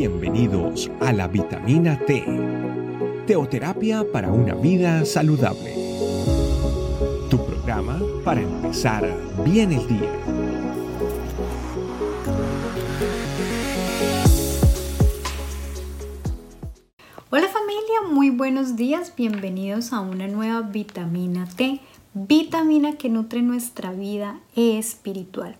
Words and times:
Bienvenidos 0.00 0.90
a 1.00 1.12
la 1.12 1.28
vitamina 1.28 1.98
T, 2.06 2.24
teoterapia 3.26 4.02
para 4.10 4.32
una 4.32 4.54
vida 4.54 5.04
saludable. 5.04 5.74
Tu 7.28 7.36
programa 7.36 8.00
para 8.24 8.40
empezar 8.40 9.14
bien 9.44 9.72
el 9.72 9.86
día. 9.86 10.10
Hola 17.28 17.48
familia, 17.48 18.00
muy 18.10 18.30
buenos 18.30 18.76
días, 18.76 19.12
bienvenidos 19.14 19.92
a 19.92 20.00
una 20.00 20.28
nueva 20.28 20.62
vitamina 20.62 21.46
T, 21.46 21.78
vitamina 22.14 22.94
que 22.94 23.10
nutre 23.10 23.42
nuestra 23.42 23.92
vida 23.92 24.40
espiritual. 24.56 25.59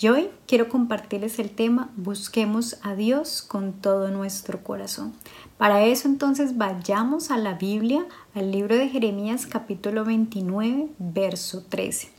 Y 0.00 0.06
hoy 0.06 0.30
quiero 0.46 0.68
compartirles 0.68 1.40
el 1.40 1.50
tema 1.50 1.90
Busquemos 1.96 2.78
a 2.82 2.94
Dios 2.94 3.42
con 3.42 3.72
todo 3.72 4.10
nuestro 4.10 4.62
corazón. 4.62 5.12
Para 5.56 5.84
eso 5.86 6.06
entonces 6.06 6.56
vayamos 6.56 7.32
a 7.32 7.36
la 7.36 7.54
Biblia, 7.54 8.06
al 8.32 8.52
libro 8.52 8.76
de 8.76 8.88
Jeremías 8.88 9.44
capítulo 9.44 10.04
29, 10.04 10.90
verso 11.00 11.64
13. 11.68 12.12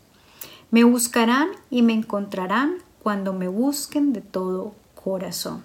Me 0.71 0.83
buscarán 0.83 1.47
y 1.69 1.81
me 1.81 1.93
encontrarán 1.93 2.79
cuando 3.01 3.31
me 3.31 3.47
busquen 3.47 4.11
de 4.11 4.19
todo 4.19 4.75
corazón. 4.93 5.63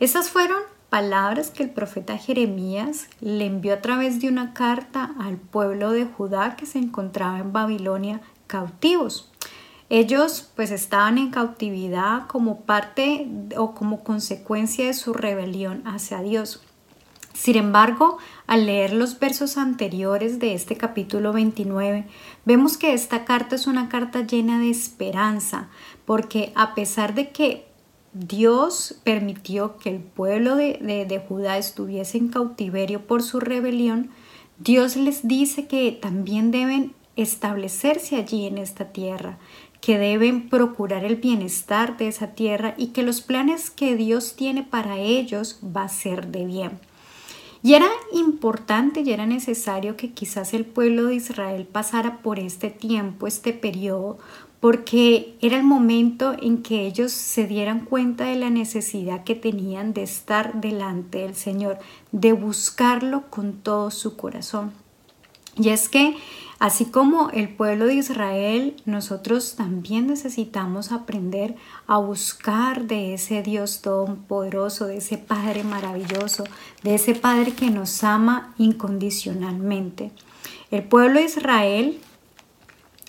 Esas 0.00 0.30
fueron 0.30 0.62
palabras 0.88 1.50
que 1.50 1.62
el 1.62 1.68
profeta 1.68 2.16
Jeremías 2.16 3.08
le 3.20 3.44
envió 3.44 3.74
a 3.74 3.82
través 3.82 4.18
de 4.18 4.28
una 4.28 4.54
carta 4.54 5.14
al 5.20 5.36
pueblo 5.36 5.90
de 5.90 6.06
Judá 6.06 6.56
que 6.56 6.64
se 6.64 6.78
encontraba 6.78 7.38
en 7.38 7.52
Babilonia 7.52 8.22
cautivos. 8.46 9.30
Ellos 9.90 10.50
pues 10.56 10.70
estaban 10.70 11.18
en 11.18 11.30
cautividad 11.30 12.26
como 12.26 12.60
parte 12.60 13.28
o 13.56 13.74
como 13.74 14.02
consecuencia 14.02 14.86
de 14.86 14.94
su 14.94 15.12
rebelión 15.12 15.82
hacia 15.86 16.22
Dios. 16.22 16.62
Sin 17.34 17.56
embargo, 17.56 18.18
al 18.46 18.66
leer 18.66 18.92
los 18.92 19.18
versos 19.18 19.58
anteriores 19.58 20.38
de 20.38 20.54
este 20.54 20.76
capítulo 20.76 21.32
29, 21.32 22.06
vemos 22.44 22.78
que 22.78 22.94
esta 22.94 23.24
carta 23.24 23.56
es 23.56 23.66
una 23.66 23.88
carta 23.88 24.24
llena 24.24 24.60
de 24.60 24.70
esperanza, 24.70 25.68
porque 26.06 26.52
a 26.54 26.76
pesar 26.76 27.14
de 27.14 27.30
que 27.30 27.66
Dios 28.12 29.00
permitió 29.02 29.78
que 29.78 29.90
el 29.90 29.98
pueblo 29.98 30.54
de, 30.54 30.78
de, 31.08 31.18
Judá 31.18 31.58
estuviese 31.58 32.18
en 32.18 32.28
cautiverio 32.28 33.04
por 33.04 33.24
su 33.24 33.40
rebelión, 33.40 34.10
Dios 34.60 34.94
les 34.94 35.26
dice 35.26 35.66
que 35.66 35.90
también 35.90 36.52
deben 36.52 36.94
establecerse 37.16 38.14
allí 38.14 38.46
en 38.46 38.58
esta 38.58 38.92
tierra, 38.92 39.38
que 39.84 39.98
deben 39.98 40.48
procurar 40.48 41.04
el 41.04 41.16
bienestar 41.16 41.98
de 41.98 42.08
esa 42.08 42.28
tierra 42.28 42.74
y 42.78 42.86
que 42.88 43.02
los 43.02 43.20
planes 43.20 43.68
que 43.68 43.96
Dios 43.96 44.34
tiene 44.34 44.62
para 44.62 44.96
ellos 44.96 45.58
va 45.62 45.82
a 45.82 45.88
ser 45.90 46.28
de 46.28 46.46
bien. 46.46 46.78
Y 47.62 47.74
era 47.74 47.88
importante 48.14 49.02
y 49.02 49.10
era 49.10 49.26
necesario 49.26 49.94
que 49.98 50.12
quizás 50.12 50.54
el 50.54 50.64
pueblo 50.64 51.04
de 51.04 51.16
Israel 51.16 51.66
pasara 51.70 52.22
por 52.22 52.38
este 52.38 52.70
tiempo, 52.70 53.26
este 53.26 53.52
periodo, 53.52 54.16
porque 54.58 55.36
era 55.42 55.58
el 55.58 55.64
momento 55.64 56.34
en 56.40 56.62
que 56.62 56.86
ellos 56.86 57.12
se 57.12 57.46
dieran 57.46 57.84
cuenta 57.84 58.24
de 58.24 58.36
la 58.36 58.48
necesidad 58.48 59.22
que 59.22 59.34
tenían 59.34 59.92
de 59.92 60.04
estar 60.04 60.62
delante 60.62 61.18
del 61.18 61.34
Señor, 61.34 61.78
de 62.10 62.32
buscarlo 62.32 63.24
con 63.28 63.52
todo 63.52 63.90
su 63.90 64.16
corazón. 64.16 64.72
Y 65.58 65.68
es 65.68 65.90
que 65.90 66.16
Así 66.58 66.86
como 66.86 67.30
el 67.30 67.48
pueblo 67.48 67.86
de 67.86 67.94
Israel, 67.94 68.76
nosotros 68.86 69.54
también 69.56 70.06
necesitamos 70.06 70.92
aprender 70.92 71.56
a 71.86 71.98
buscar 71.98 72.86
de 72.86 73.14
ese 73.14 73.42
Dios 73.42 73.82
todopoderoso, 73.82 74.86
de 74.86 74.98
ese 74.98 75.18
Padre 75.18 75.64
maravilloso, 75.64 76.44
de 76.82 76.94
ese 76.94 77.14
Padre 77.14 77.52
que 77.52 77.70
nos 77.70 78.04
ama 78.04 78.54
incondicionalmente. 78.56 80.12
El 80.70 80.84
pueblo 80.84 81.20
de 81.20 81.26
Israel 81.26 82.00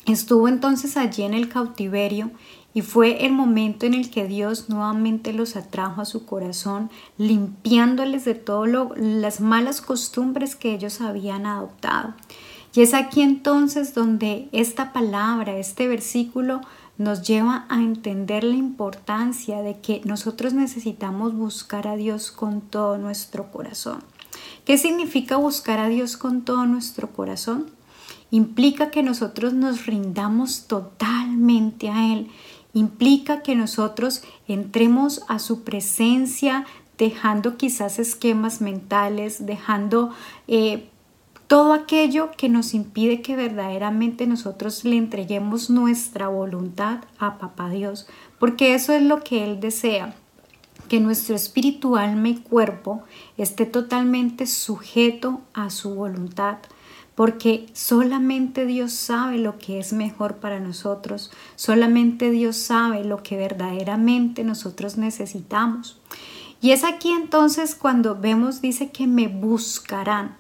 estuvo 0.05 0.47
entonces 0.47 0.97
allí 0.97 1.23
en 1.23 1.33
el 1.33 1.49
cautiverio 1.49 2.31
y 2.75 2.81
fue 2.81 3.25
el 3.25 3.31
momento 3.31 3.85
en 3.85 3.93
el 3.93 4.11
que 4.11 4.27
Dios 4.27 4.69
nuevamente 4.69 5.31
los 5.31 5.55
atrajo 5.55 6.01
a 6.01 6.05
su 6.05 6.25
corazón, 6.25 6.91
limpiándoles 7.17 8.25
de 8.25 8.35
todas 8.35 8.89
las 8.97 9.39
malas 9.39 9.81
costumbres 9.81 10.57
que 10.57 10.73
ellos 10.73 10.99
habían 10.99 11.45
adoptado. 11.45 12.13
Y 12.75 12.81
es 12.81 12.93
aquí 12.93 13.21
entonces 13.21 13.93
donde 13.93 14.49
esta 14.51 14.91
palabra, 14.91 15.57
este 15.57 15.87
versículo, 15.87 16.59
nos 16.97 17.21
lleva 17.25 17.65
a 17.69 17.81
entender 17.81 18.43
la 18.43 18.55
importancia 18.55 19.61
de 19.61 19.79
que 19.79 20.01
nosotros 20.03 20.53
necesitamos 20.53 21.33
buscar 21.33 21.87
a 21.87 21.95
Dios 21.95 22.31
con 22.31 22.59
todo 22.59 22.97
nuestro 22.97 23.49
corazón. 23.49 24.03
¿Qué 24.65 24.77
significa 24.77 25.37
buscar 25.37 25.79
a 25.79 25.87
Dios 25.87 26.17
con 26.17 26.41
todo 26.41 26.65
nuestro 26.65 27.13
corazón? 27.13 27.71
Implica 28.29 28.91
que 28.91 29.03
nosotros 29.03 29.53
nos 29.53 29.85
rindamos 29.85 30.67
totalmente 30.67 31.89
a 31.89 32.11
Él. 32.11 32.29
Implica 32.73 33.41
que 33.41 33.55
nosotros 33.55 34.21
entremos 34.49 35.21
a 35.29 35.39
su 35.39 35.63
presencia 35.63 36.65
dejando 36.97 37.55
quizás 37.55 37.99
esquemas 37.99 38.59
mentales, 38.59 39.45
dejando 39.45 40.11
eh, 40.47 40.89
todo 41.47 41.73
aquello 41.73 42.31
que 42.35 42.49
nos 42.49 42.73
impide 42.73 43.21
que 43.21 43.35
verdaderamente 43.35 44.25
nosotros 44.25 44.83
le 44.83 44.97
entreguemos 44.97 45.69
nuestra 45.69 46.27
voluntad 46.27 47.03
a 47.19 47.37
Papá 47.37 47.69
Dios, 47.69 48.07
porque 48.39 48.73
eso 48.73 48.93
es 48.93 49.03
lo 49.03 49.23
que 49.23 49.43
Él 49.43 49.59
desea, 49.59 50.15
que 50.89 50.99
nuestro 50.99 51.35
espíritu, 51.35 51.97
alma 51.97 52.29
y 52.29 52.35
cuerpo 52.35 53.03
esté 53.37 53.65
totalmente 53.65 54.47
sujeto 54.47 55.41
a 55.53 55.69
su 55.69 55.93
voluntad, 55.93 56.57
porque 57.13 57.67
solamente 57.73 58.65
Dios 58.65 58.91
sabe 58.91 59.37
lo 59.37 59.57
que 59.57 59.79
es 59.79 59.93
mejor 59.93 60.37
para 60.37 60.59
nosotros, 60.59 61.31
solamente 61.55 62.31
Dios 62.31 62.57
sabe 62.57 63.03
lo 63.03 63.23
que 63.23 63.37
verdaderamente 63.37 64.43
nosotros 64.43 64.97
necesitamos. 64.97 65.99
Y 66.59 66.71
es 66.71 66.83
aquí 66.83 67.11
entonces 67.11 67.75
cuando 67.75 68.15
vemos, 68.15 68.61
dice 68.61 68.89
que 68.89 69.07
me 69.07 69.27
buscarán. 69.27 70.37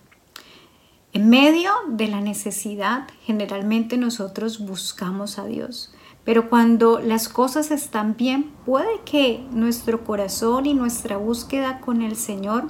En 1.15 1.29
medio 1.29 1.71
de 1.87 2.09
la 2.09 2.19
necesidad, 2.19 3.07
generalmente 3.23 3.95
nosotros 3.95 4.59
buscamos 4.59 5.39
a 5.39 5.45
Dios. 5.45 5.93
Pero 6.25 6.49
cuando 6.49 6.99
las 6.99 7.29
cosas 7.29 7.71
están 7.71 8.17
bien, 8.17 8.51
puede 8.65 8.99
que 9.05 9.41
nuestro 9.51 10.03
corazón 10.03 10.65
y 10.65 10.73
nuestra 10.73 11.15
búsqueda 11.15 11.79
con 11.79 12.01
el 12.01 12.17
Señor 12.17 12.65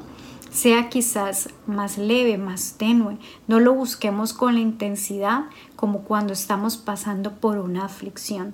sea 0.51 0.89
quizás 0.89 1.49
más 1.65 1.97
leve, 1.97 2.37
más 2.37 2.75
tenue. 2.77 3.17
No 3.47 3.59
lo 3.59 3.73
busquemos 3.73 4.31
con 4.31 4.53
la 4.53 4.61
intensidad 4.61 5.45
como 5.75 6.01
cuando 6.03 6.31
estamos 6.31 6.77
pasando 6.77 7.37
por 7.37 7.57
una 7.57 7.85
aflicción. 7.85 8.53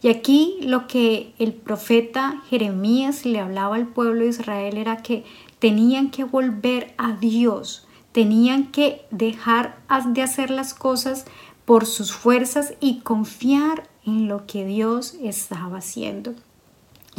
Y 0.00 0.08
aquí 0.08 0.56
lo 0.62 0.86
que 0.86 1.34
el 1.38 1.52
profeta 1.52 2.42
Jeremías 2.48 3.26
le 3.26 3.40
hablaba 3.40 3.76
al 3.76 3.88
pueblo 3.88 4.22
de 4.22 4.30
Israel 4.30 4.78
era 4.78 5.02
que 5.02 5.26
tenían 5.58 6.10
que 6.10 6.24
volver 6.24 6.94
a 6.96 7.12
Dios 7.12 7.85
tenían 8.16 8.68
que 8.68 9.04
dejar 9.10 9.76
de 10.06 10.22
hacer 10.22 10.48
las 10.48 10.72
cosas 10.72 11.26
por 11.66 11.84
sus 11.84 12.14
fuerzas 12.14 12.72
y 12.80 13.00
confiar 13.00 13.90
en 14.06 14.26
lo 14.26 14.46
que 14.46 14.64
Dios 14.64 15.16
estaba 15.22 15.76
haciendo. 15.76 16.32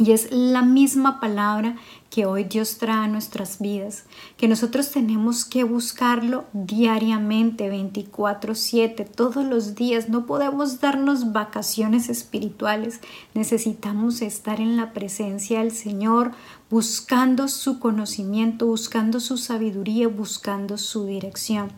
Y 0.00 0.12
es 0.12 0.30
la 0.30 0.62
misma 0.62 1.18
palabra 1.18 1.74
que 2.08 2.24
hoy 2.24 2.44
Dios 2.44 2.78
trae 2.78 3.04
a 3.04 3.08
nuestras 3.08 3.58
vidas, 3.58 4.04
que 4.36 4.46
nosotros 4.46 4.92
tenemos 4.92 5.44
que 5.44 5.64
buscarlo 5.64 6.44
diariamente, 6.52 7.68
24/7, 7.68 9.04
todos 9.04 9.44
los 9.44 9.74
días. 9.74 10.08
No 10.08 10.24
podemos 10.24 10.80
darnos 10.80 11.32
vacaciones 11.32 12.08
espirituales. 12.08 13.00
Necesitamos 13.34 14.22
estar 14.22 14.60
en 14.60 14.76
la 14.76 14.92
presencia 14.92 15.58
del 15.58 15.72
Señor, 15.72 16.30
buscando 16.70 17.48
su 17.48 17.80
conocimiento, 17.80 18.66
buscando 18.66 19.18
su 19.18 19.36
sabiduría, 19.36 20.06
buscando 20.06 20.78
su 20.78 21.06
dirección. 21.06 21.72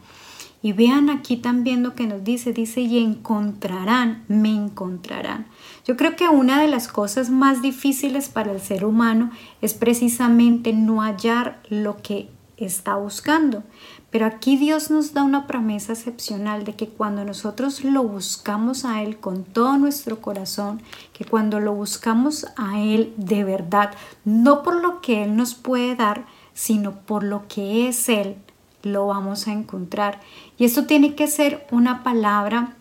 Y 0.63 0.73
vean 0.73 1.09
aquí 1.09 1.37
también 1.37 1.83
lo 1.83 1.95
que 1.95 2.07
nos 2.07 2.23
dice, 2.23 2.53
dice, 2.53 2.83
y 2.83 2.99
encontrarán, 2.99 4.25
me 4.29 4.51
encontrarán. 4.55 5.47
Yo 5.87 5.97
creo 5.97 6.17
que 6.17 6.29
una 6.29 6.61
de 6.61 6.69
las 6.69 6.87
cosas 6.87 7.31
más 7.31 7.63
difíciles 7.63 8.29
para 8.29 8.53
el 8.53 8.61
ser 8.61 8.85
humano 8.85 9.31
es 9.63 9.73
precisamente 9.73 10.73
no 10.75 11.01
hallar 11.01 11.63
lo 11.71 11.97
que 11.97 12.29
está 12.59 12.97
buscando. 12.97 13.63
Pero 14.11 14.27
aquí 14.27 14.57
Dios 14.57 14.91
nos 14.91 15.15
da 15.15 15.23
una 15.23 15.47
promesa 15.47 15.93
excepcional 15.93 16.65
de 16.65 16.75
que 16.75 16.89
cuando 16.89 17.25
nosotros 17.25 17.85
lo 17.85 18.03
buscamos 18.03 18.85
a 18.85 19.03
Él 19.03 19.19
con 19.19 19.45
todo 19.45 19.79
nuestro 19.79 20.21
corazón, 20.21 20.83
que 21.13 21.25
cuando 21.25 21.61
lo 21.61 21.73
buscamos 21.73 22.47
a 22.57 22.81
Él 22.81 23.15
de 23.17 23.45
verdad, 23.45 23.93
no 24.25 24.63
por 24.63 24.83
lo 24.83 25.01
que 25.01 25.25
Él 25.25 25.37
nos 25.37 25.55
puede 25.55 25.95
dar, 25.95 26.27
sino 26.53 26.93
por 26.93 27.23
lo 27.23 27.47
que 27.47 27.89
es 27.89 28.09
Él, 28.09 28.37
lo 28.83 29.07
vamos 29.07 29.47
a 29.47 29.53
encontrar. 29.53 30.21
Y 30.59 30.65
esto 30.65 30.87
tiene 30.87 31.15
que 31.15 31.27
ser 31.27 31.67
una 31.71 32.03
palabra 32.03 32.77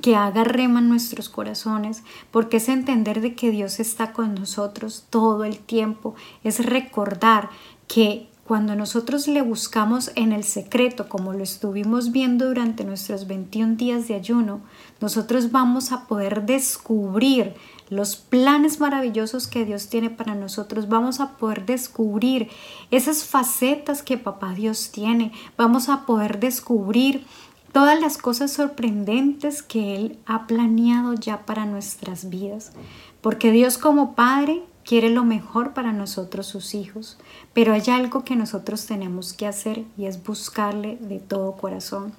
que 0.00 0.16
haga 0.16 0.44
rema 0.44 0.80
en 0.80 0.88
nuestros 0.88 1.28
corazones, 1.28 2.02
porque 2.30 2.58
es 2.58 2.68
entender 2.68 3.20
de 3.20 3.34
que 3.34 3.50
Dios 3.50 3.80
está 3.80 4.12
con 4.12 4.34
nosotros 4.34 5.04
todo 5.10 5.44
el 5.44 5.58
tiempo, 5.58 6.14
es 6.44 6.64
recordar 6.64 7.50
que 7.88 8.28
cuando 8.48 8.74
nosotros 8.74 9.28
le 9.28 9.42
buscamos 9.42 10.10
en 10.14 10.32
el 10.32 10.42
secreto, 10.42 11.06
como 11.06 11.34
lo 11.34 11.42
estuvimos 11.42 12.12
viendo 12.12 12.46
durante 12.46 12.82
nuestros 12.82 13.26
21 13.26 13.76
días 13.76 14.08
de 14.08 14.14
ayuno, 14.14 14.62
nosotros 15.02 15.52
vamos 15.52 15.92
a 15.92 16.06
poder 16.06 16.46
descubrir 16.46 17.52
los 17.90 18.16
planes 18.16 18.80
maravillosos 18.80 19.48
que 19.48 19.66
Dios 19.66 19.88
tiene 19.90 20.08
para 20.08 20.34
nosotros. 20.34 20.88
Vamos 20.88 21.20
a 21.20 21.36
poder 21.36 21.66
descubrir 21.66 22.48
esas 22.90 23.22
facetas 23.22 24.02
que 24.02 24.16
papá 24.16 24.54
Dios 24.54 24.92
tiene. 24.92 25.32
Vamos 25.58 25.90
a 25.90 26.06
poder 26.06 26.40
descubrir 26.40 27.26
todas 27.72 28.00
las 28.00 28.16
cosas 28.16 28.50
sorprendentes 28.50 29.62
que 29.62 29.94
Él 29.94 30.18
ha 30.24 30.46
planeado 30.46 31.12
ya 31.12 31.44
para 31.44 31.66
nuestras 31.66 32.30
vidas. 32.30 32.72
Porque 33.20 33.52
Dios 33.52 33.76
como 33.76 34.14
Padre 34.14 34.62
quiere 34.88 35.10
lo 35.10 35.22
mejor 35.22 35.74
para 35.74 35.92
nosotros 35.92 36.46
sus 36.46 36.74
hijos, 36.74 37.18
pero 37.52 37.74
hay 37.74 37.82
algo 37.90 38.24
que 38.24 38.36
nosotros 38.36 38.86
tenemos 38.86 39.34
que 39.34 39.46
hacer 39.46 39.84
y 39.98 40.06
es 40.06 40.24
buscarle 40.24 40.96
de 41.02 41.18
todo 41.18 41.52
corazón. 41.52 42.14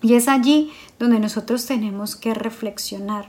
Y 0.00 0.14
es 0.14 0.28
allí 0.28 0.70
donde 1.00 1.18
nosotros 1.18 1.66
tenemos 1.66 2.14
que 2.14 2.34
reflexionar. 2.34 3.28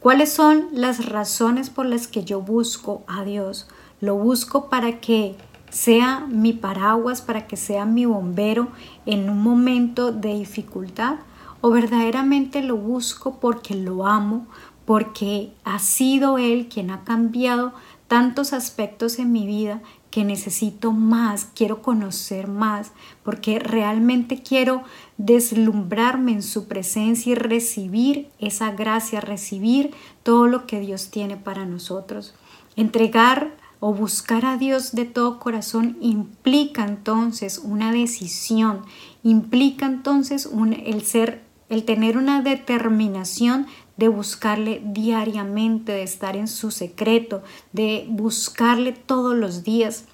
¿Cuáles 0.00 0.32
son 0.32 0.66
las 0.72 1.06
razones 1.06 1.70
por 1.70 1.86
las 1.86 2.08
que 2.08 2.24
yo 2.24 2.40
busco 2.40 3.04
a 3.06 3.22
Dios? 3.22 3.68
Lo 4.00 4.16
busco 4.16 4.68
para 4.68 4.98
que 4.98 5.36
sea 5.70 6.26
mi 6.28 6.52
paraguas, 6.52 7.22
para 7.22 7.46
que 7.46 7.56
sea 7.56 7.84
mi 7.84 8.04
bombero 8.04 8.66
en 9.06 9.30
un 9.30 9.40
momento 9.40 10.10
de 10.10 10.34
dificultad 10.34 11.18
o 11.60 11.70
verdaderamente 11.70 12.64
lo 12.64 12.76
busco 12.78 13.38
porque 13.38 13.76
lo 13.76 14.08
amo, 14.08 14.48
porque 14.86 15.52
ha 15.62 15.78
sido 15.78 16.38
Él 16.38 16.68
quien 16.68 16.90
ha 16.90 17.04
cambiado 17.04 17.74
tantos 18.08 18.54
aspectos 18.54 19.18
en 19.18 19.30
mi 19.30 19.46
vida 19.46 19.82
que 20.10 20.24
necesito 20.24 20.92
más, 20.92 21.48
quiero 21.54 21.82
conocer 21.82 22.48
más, 22.48 22.92
porque 23.22 23.58
realmente 23.58 24.42
quiero 24.42 24.82
deslumbrarme 25.18 26.32
en 26.32 26.42
su 26.42 26.66
presencia 26.66 27.32
y 27.32 27.34
recibir 27.34 28.30
esa 28.38 28.72
gracia, 28.72 29.20
recibir 29.20 29.94
todo 30.22 30.46
lo 30.46 30.66
que 30.66 30.80
Dios 30.80 31.10
tiene 31.10 31.36
para 31.36 31.66
nosotros. 31.66 32.34
Entregar 32.74 33.54
o 33.80 33.92
buscar 33.92 34.46
a 34.46 34.56
Dios 34.56 34.92
de 34.92 35.04
todo 35.04 35.38
corazón 35.38 35.98
implica 36.00 36.84
entonces 36.84 37.58
una 37.58 37.92
decisión, 37.92 38.82
implica 39.22 39.86
entonces 39.86 40.48
el 40.84 41.02
ser, 41.02 41.44
el 41.68 41.84
tener 41.84 42.16
una 42.16 42.40
determinación 42.40 43.66
de 43.98 44.08
buscarle 44.08 44.80
diariamente, 44.82 45.92
de 45.92 46.02
estar 46.02 46.36
en 46.36 46.48
su 46.48 46.70
secreto, 46.70 47.42
de 47.72 48.06
buscarle 48.08 48.92
todos 48.92 49.36
los 49.36 49.62
días 49.64 50.04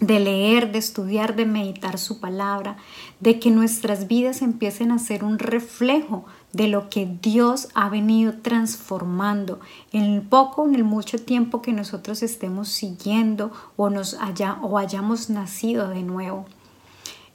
de 0.00 0.20
leer, 0.20 0.72
de 0.72 0.78
estudiar, 0.78 1.36
de 1.36 1.46
meditar 1.46 1.98
su 1.98 2.20
palabra, 2.20 2.76
de 3.20 3.40
que 3.40 3.50
nuestras 3.50 4.08
vidas 4.08 4.42
empiecen 4.42 4.92
a 4.92 4.98
ser 4.98 5.24
un 5.24 5.38
reflejo 5.38 6.26
de 6.52 6.68
lo 6.68 6.90
que 6.90 7.06
Dios 7.22 7.68
ha 7.74 7.88
venido 7.88 8.34
transformando 8.42 9.58
en 9.92 10.04
el 10.04 10.22
poco, 10.22 10.66
en 10.66 10.74
el 10.74 10.84
mucho 10.84 11.18
tiempo 11.18 11.62
que 11.62 11.72
nosotros 11.72 12.22
estemos 12.22 12.68
siguiendo 12.68 13.52
o, 13.76 13.88
nos 13.88 14.18
o 14.62 14.78
hayamos 14.78 15.30
nacido 15.30 15.88
de 15.88 16.02
nuevo. 16.02 16.44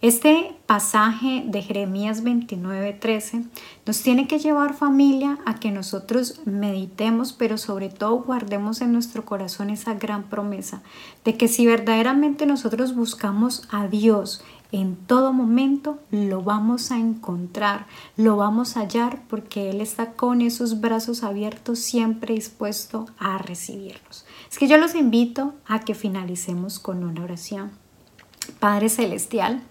Este 0.01 0.55
pasaje 0.65 1.43
de 1.45 1.61
Jeremías 1.61 2.23
29:13 2.23 3.45
nos 3.85 4.01
tiene 4.01 4.27
que 4.27 4.39
llevar 4.39 4.73
familia 4.73 5.37
a 5.45 5.59
que 5.59 5.69
nosotros 5.69 6.41
meditemos, 6.45 7.33
pero 7.33 7.59
sobre 7.59 7.89
todo 7.89 8.23
guardemos 8.23 8.81
en 8.81 8.93
nuestro 8.93 9.25
corazón 9.25 9.69
esa 9.69 9.93
gran 9.93 10.23
promesa 10.23 10.81
de 11.23 11.37
que 11.37 11.47
si 11.47 11.67
verdaderamente 11.67 12.47
nosotros 12.47 12.95
buscamos 12.95 13.67
a 13.69 13.87
Dios 13.87 14.43
en 14.71 14.95
todo 14.95 15.33
momento, 15.33 15.99
lo 16.09 16.41
vamos 16.41 16.89
a 16.89 16.97
encontrar, 16.97 17.85
lo 18.17 18.37
vamos 18.37 18.77
a 18.77 18.79
hallar 18.79 19.21
porque 19.27 19.69
Él 19.69 19.81
está 19.81 20.13
con 20.13 20.41
esos 20.41 20.81
brazos 20.81 21.21
abiertos 21.21 21.77
siempre 21.77 22.33
dispuesto 22.33 23.05
a 23.19 23.37
recibirnos. 23.37 24.25
Es 24.49 24.57
que 24.57 24.67
yo 24.67 24.77
los 24.77 24.95
invito 24.95 25.53
a 25.67 25.81
que 25.81 25.93
finalicemos 25.93 26.79
con 26.79 27.03
una 27.03 27.23
oración. 27.23 27.69
Padre 28.59 28.89
Celestial, 28.89 29.61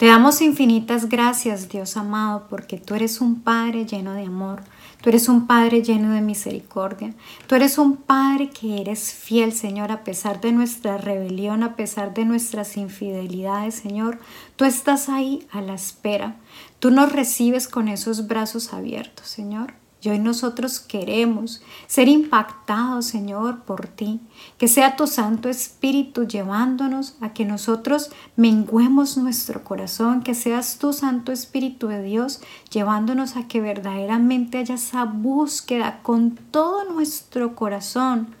te 0.00 0.06
damos 0.06 0.40
infinitas 0.40 1.10
gracias, 1.10 1.68
Dios 1.68 1.98
amado, 1.98 2.46
porque 2.48 2.78
tú 2.78 2.94
eres 2.94 3.20
un 3.20 3.42
Padre 3.42 3.84
lleno 3.84 4.14
de 4.14 4.24
amor, 4.24 4.62
tú 5.02 5.10
eres 5.10 5.28
un 5.28 5.46
Padre 5.46 5.82
lleno 5.82 6.14
de 6.14 6.22
misericordia, 6.22 7.12
tú 7.46 7.54
eres 7.54 7.76
un 7.76 7.98
Padre 7.98 8.48
que 8.48 8.80
eres 8.80 9.12
fiel, 9.12 9.52
Señor, 9.52 9.92
a 9.92 10.02
pesar 10.02 10.40
de 10.40 10.52
nuestra 10.52 10.96
rebelión, 10.96 11.62
a 11.62 11.76
pesar 11.76 12.14
de 12.14 12.24
nuestras 12.24 12.78
infidelidades, 12.78 13.74
Señor, 13.74 14.18
tú 14.56 14.64
estás 14.64 15.10
ahí 15.10 15.46
a 15.52 15.60
la 15.60 15.74
espera, 15.74 16.36
tú 16.78 16.90
nos 16.90 17.12
recibes 17.12 17.68
con 17.68 17.86
esos 17.86 18.26
brazos 18.26 18.72
abiertos, 18.72 19.28
Señor. 19.28 19.79
Y 20.02 20.08
hoy 20.08 20.18
nosotros 20.18 20.80
queremos 20.80 21.60
ser 21.86 22.08
impactados, 22.08 23.04
Señor, 23.04 23.64
por 23.64 23.86
ti. 23.86 24.20
Que 24.56 24.66
sea 24.66 24.96
tu 24.96 25.06
Santo 25.06 25.50
Espíritu 25.50 26.26
llevándonos 26.26 27.16
a 27.20 27.34
que 27.34 27.44
nosotros 27.44 28.10
menguemos 28.34 29.18
nuestro 29.18 29.62
corazón. 29.62 30.22
Que 30.22 30.34
seas 30.34 30.78
tu 30.78 30.94
Santo 30.94 31.32
Espíritu 31.32 31.88
de 31.88 32.02
Dios 32.02 32.40
llevándonos 32.70 33.36
a 33.36 33.46
que 33.46 33.60
verdaderamente 33.60 34.58
haya 34.58 34.76
esa 34.76 35.04
búsqueda 35.04 36.00
con 36.02 36.36
todo 36.50 36.90
nuestro 36.90 37.54
corazón 37.54 38.34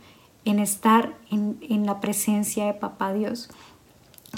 en 0.46 0.58
estar 0.60 1.14
en, 1.30 1.58
en 1.60 1.84
la 1.84 2.00
presencia 2.00 2.64
de 2.64 2.74
Papá 2.74 3.12
Dios. 3.12 3.50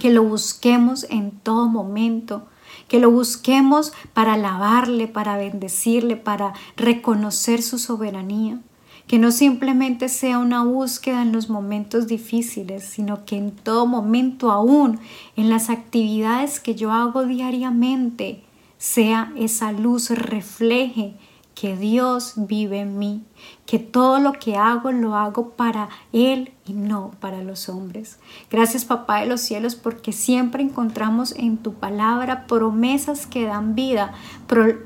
Que 0.01 0.11
lo 0.11 0.25
busquemos 0.25 1.07
en 1.09 1.31
todo 1.31 1.69
momento 1.69 2.49
que 2.89 3.01
lo 3.01 3.11
busquemos 3.11 3.93
para 4.13 4.35
alabarle, 4.35 5.09
para 5.09 5.37
bendecirle, 5.37 6.17
para 6.17 6.53
reconocer 6.77 7.63
su 7.63 7.79
soberanía. 7.79 8.61
Que 9.07 9.19
no 9.19 9.31
simplemente 9.33 10.09
sea 10.09 10.39
una 10.39 10.63
búsqueda 10.63 11.23
en 11.23 11.33
los 11.33 11.51
momentos 11.51 12.07
difíciles, 12.07 12.85
sino 12.85 13.25
que 13.25 13.37
en 13.37 13.51
todo 13.51 13.87
momento, 13.87 14.51
aún 14.51 15.01
en 15.37 15.51
las 15.51 15.71
actividades 15.71 16.61
que 16.61 16.75
yo 16.75 16.93
hago 16.93 17.25
diariamente, 17.25 18.45
sea 18.79 19.33
esa 19.37 19.73
luz 19.73 20.11
refleje 20.11 21.15
que 21.63 21.77
Dios 21.77 22.33
vive 22.35 22.81
en 22.81 22.99
mí, 22.99 23.23
que 23.67 23.79
todo 23.79 24.19
lo 24.19 24.33
que 24.33 24.57
hago 24.57 24.91
lo 24.91 25.15
hago 25.15 25.51
para 25.51 25.91
Él 26.13 26.51
y 26.67 26.73
no 26.73 27.13
para 27.21 27.41
los 27.45 27.69
hombres. 27.69 28.19
Gracias 28.51 28.85
Papá 28.85 29.21
de 29.21 29.27
los 29.27 29.43
cielos 29.43 29.77
porque 29.77 30.11
siempre 30.11 30.65
encontramos 30.65 31.31
en 31.37 31.59
tu 31.59 31.75
palabra 31.75 32.49
promesas 32.49 33.29
que 33.29 33.45
dan 33.45 33.77
vida, 33.77 34.13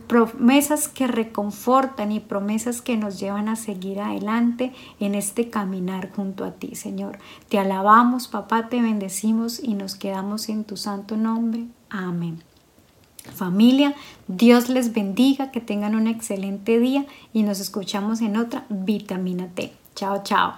promesas 0.07 0.89
que 0.89 1.07
reconfortan 1.07 2.13
y 2.13 2.21
promesas 2.21 2.83
que 2.83 2.99
nos 2.99 3.19
llevan 3.19 3.49
a 3.49 3.57
seguir 3.57 3.99
adelante 3.99 4.75
en 5.01 5.15
este 5.15 5.49
caminar 5.49 6.13
junto 6.15 6.45
a 6.45 6.51
ti, 6.51 6.75
Señor. 6.75 7.17
Te 7.49 7.59
alabamos, 7.59 8.29
Papá, 8.29 8.69
te 8.69 8.83
bendecimos 8.83 9.65
y 9.65 9.73
nos 9.73 9.95
quedamos 9.95 10.51
en 10.51 10.65
tu 10.65 10.77
santo 10.77 11.17
nombre. 11.17 11.65
Amén. 11.89 12.46
Familia, 13.35 13.95
Dios 14.29 14.69
les 14.69 14.93
bendiga, 14.93 15.51
que 15.51 15.61
tengan 15.61 15.95
un 15.95 16.07
excelente 16.07 16.79
día 16.79 17.07
y 17.33 17.43
nos 17.43 17.61
escuchamos 17.61 18.21
en 18.21 18.37
otra 18.37 18.65
vitamina 18.69 19.49
T. 19.49 19.73
Chao, 19.95 20.23
chao. 20.23 20.55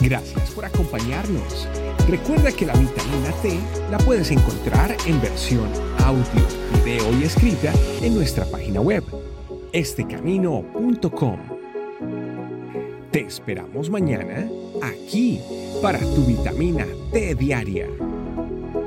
Gracias 0.00 0.50
por 0.50 0.64
acompañarnos. 0.64 1.68
Recuerda 2.08 2.50
que 2.50 2.66
la 2.66 2.74
vitamina 2.74 3.32
T 3.40 3.58
la 3.90 3.98
puedes 3.98 4.30
encontrar 4.30 4.96
en 5.06 5.20
versión 5.20 5.68
audio, 6.04 6.24
video 6.84 7.18
y 7.20 7.24
escrita 7.24 7.72
en 8.02 8.14
nuestra 8.14 8.44
página 8.46 8.80
web, 8.80 9.04
estecamino.com. 9.72 11.38
Te 13.12 13.20
esperamos 13.20 13.90
mañana 13.90 14.48
aquí 14.82 15.40
para 15.80 16.00
tu 16.00 16.24
vitamina 16.24 16.86
T 17.12 17.34
diaria. 17.34 17.86